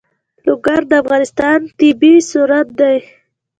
[0.45, 2.97] لوگر د افغانستان طبعي ثروت دی.